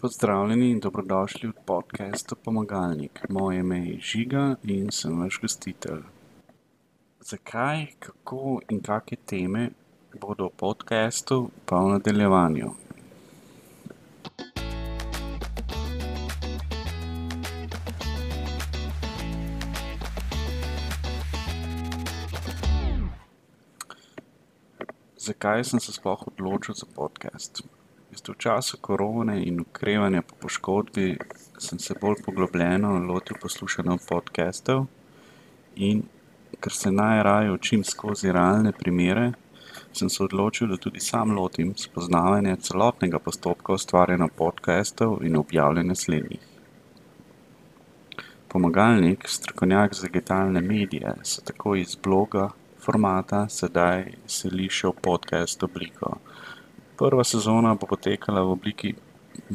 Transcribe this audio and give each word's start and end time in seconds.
Pozdravljeni 0.00 0.70
in 0.70 0.80
dobrodošli 0.80 1.48
v 1.48 1.52
podkastu 1.66 2.36
Pomagalnik. 2.44 3.20
Moje 3.28 3.58
ime 3.58 3.78
je 3.78 4.00
Žiga 4.00 4.56
in 4.62 4.90
sem 4.90 5.20
vaš 5.20 5.40
gostitelj. 5.42 6.02
Zakaj, 7.20 7.86
kako 7.98 8.60
in 8.70 8.78
kake 8.82 9.16
teme 9.26 9.70
bodo 10.20 10.46
v 10.46 10.50
podkastu, 10.56 11.50
pa 11.66 11.80
v 11.80 11.88
nadaljevanju. 11.88 12.70
Zakaj 25.16 25.64
sem 25.64 25.80
se 25.80 25.92
sploh 25.92 26.22
odločil 26.30 26.74
za 26.74 26.86
podcast? 26.94 27.62
V 28.26 28.34
času 28.38 28.76
korone 28.80 29.38
in 29.46 29.60
okrevanja 29.60 30.22
po 30.22 30.34
poškodbi 30.40 31.16
sem 31.58 31.78
se 31.78 31.94
bolj 32.00 32.16
poglobljeno 32.24 32.98
lotil 32.98 33.36
poslušanja 33.40 33.96
podkastov. 34.08 34.86
In 35.76 36.02
ker 36.60 36.72
se 36.72 36.90
najraje 36.90 37.52
učim 37.52 37.84
skozi 37.84 38.32
realne 38.32 38.72
primere, 38.72 39.32
sem 39.92 40.10
se 40.10 40.22
odločil, 40.24 40.68
da 40.68 40.76
tudi 40.76 41.00
sam 41.00 41.32
lotim 41.38 41.72
spoznavanja 41.76 42.56
celotnega 42.56 43.18
postopka 43.18 43.72
ustvarjanja 43.72 44.28
podkastov 44.36 45.18
in 45.22 45.36
objavljanja 45.36 45.94
slednjih. 45.94 46.40
Pomagalnik, 48.48 49.28
strokovnjak 49.28 49.94
za 49.94 50.06
digitalne 50.06 50.60
medije, 50.60 51.14
se 51.22 51.44
tako 51.44 51.76
iz 51.76 51.96
bloga 51.96 52.50
formata 52.80 53.46
sedaj 53.48 54.04
seli 54.26 54.68
še 54.72 54.88
v 54.88 55.00
podcast 55.02 55.62
obliko. 55.62 56.17
Prva 56.98 57.22
sezona 57.24 57.74
bo 57.78 57.86
potekala 57.86 58.42
v 58.42 58.54
obliki 58.56 58.88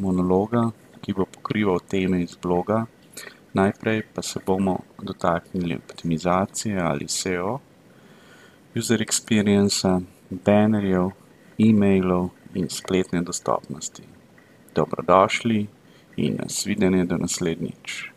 monologa, 0.00 0.70
ki 1.04 1.12
bo 1.12 1.26
pokrival 1.28 1.82
teme 1.84 2.22
iz 2.24 2.38
bloga. 2.40 2.86
Najprej 3.52 4.00
pa 4.14 4.22
se 4.22 4.40
bomo 4.46 4.78
dotaknili 5.02 5.76
optimizacije 5.76 6.80
ali 6.80 7.08
seo, 7.08 7.58
user 8.74 9.04
experienca, 9.04 10.00
banerjev, 10.30 11.12
emailov 11.58 12.30
in 12.54 12.72
spletne 12.72 13.20
dostopnosti. 13.22 14.02
Dobrodošli 14.74 15.66
in 16.16 16.40
nasvidenje 16.40 17.04
do 17.04 17.20
naslednjič. 17.20 18.13